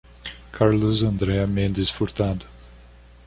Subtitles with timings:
[0.51, 2.47] Carlos André Mendes Furtado